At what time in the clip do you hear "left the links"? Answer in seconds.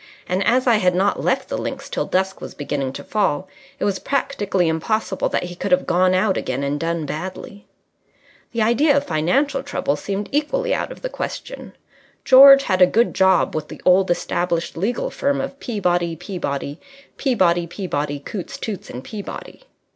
1.23-1.87